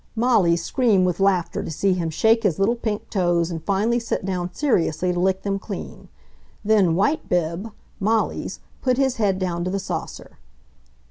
[0.15, 4.25] Molly screamed with laughter to see him shake his little pink toes and finally sit
[4.25, 6.07] down seriously to lick them clean.
[6.65, 10.39] Then White bib (Molly's) put his head down to the saucer.